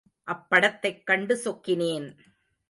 [0.27, 2.17] அப்படத்தைக் கண்டு சொக்கினேன்.